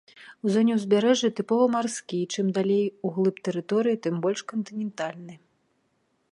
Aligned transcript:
У 0.45 0.51
зоне 0.53 0.77
ўзбярэжжа 0.77 1.29
тыпова 1.39 1.67
марскі, 1.75 2.17
і 2.23 2.29
чым 2.37 2.47
далей 2.57 2.81
углыб 3.09 3.35
тэрыторыі, 3.49 4.01
тым 4.07 4.15
больш 4.27 4.39
кантынентальны. 4.53 5.35